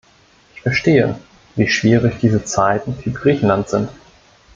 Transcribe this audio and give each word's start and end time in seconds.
Ich 0.55 0.61
verstehe, 0.63 1.19
wie 1.55 1.67
schwierig 1.67 2.17
diese 2.23 2.43
Zeiten 2.43 2.95
für 2.95 3.11
Griechenland 3.11 3.69
sind. 3.69 3.87